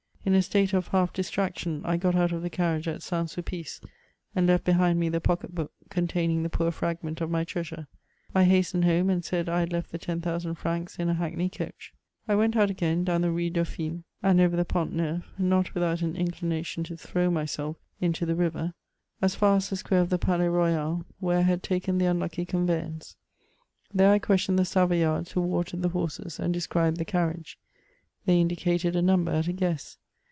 In 0.23 0.35
a 0.35 0.43
state 0.43 0.71
of 0.73 0.89
half 0.89 1.11
dis 1.13 1.31
traction 1.31 1.81
I 1.83 1.97
got 1.97 2.13
out 2.15 2.31
of 2.31 2.43
the 2.43 2.49
carriage 2.51 2.87
at 2.87 3.01
St 3.01 3.27
Sulpice, 3.27 3.81
and 4.35 4.45
left 4.45 4.65
be 4.65 4.73
hind 4.73 4.99
me 4.99 5.09
the 5.09 5.19
pocket 5.19 5.55
book 5.55 5.71
contsuning 5.89 6.43
tiie 6.43 6.51
poor 6.51 6.69
fragment 6.69 7.21
of 7.21 7.31
my 7.31 7.43
treasure. 7.43 7.87
I 8.35 8.43
hastened 8.43 8.85
home, 8.85 9.09
and 9.09 9.25
said 9.25 9.49
I 9.49 9.61
had 9.61 9.73
left 9.73 9.91
the 9.91 9.97
10,000 9.97 10.53
francs 10.53 10.97
in 10.99 11.09
a 11.09 11.15
hackney 11.15 11.49
coach. 11.49 11.91
I 12.27 12.35
went 12.35 12.55
out 12.55 12.69
agam, 12.69 13.03
down 13.03 13.21
the 13.21 13.31
Rue 13.31 13.49
Dauphine, 13.49 14.03
and 14.21 14.39
over 14.39 14.55
the 14.55 14.63
Font 14.63 14.93
Neuf, 14.93 15.25
not 15.39 15.73
without 15.73 16.03
an 16.03 16.15
inclination 16.15 16.83
to 16.83 16.97
throw 16.97 17.31
myself 17.31 17.77
into 17.99 18.23
the 18.27 18.33
CHATEAUBMAKD. 18.33 18.37
329 18.51 18.67
riv^, 18.69 18.73
as 19.23 19.33
far 19.33 19.55
as 19.57 19.71
the 19.71 19.75
square 19.75 20.01
of 20.01 20.11
the 20.11 20.19
Pakds 20.19 20.51
Royal, 20.53 21.03
where 21.19 21.39
I 21.39 21.41
had 21.41 21.63
taken 21.63 21.97
the 21.97 22.05
unhicky 22.05 22.45
eany^mzice. 22.45 23.15
There 23.91 24.11
I 24.13 24.19
questioned 24.19 24.59
Uie 24.59 24.67
Saroyards 24.67 25.31
who 25.31 25.41
watered 25.41 25.81
the 25.81 25.89
horses, 25.89 26.39
and 26.39 26.53
described 26.53 26.97
the 26.97 27.05
carriage; 27.05 27.57
they 28.27 28.39
indicated 28.39 28.95
a 28.95 29.01
number 29.01 29.31
at 29.31 29.47
a 29.47 29.51
guess. 29.51 29.97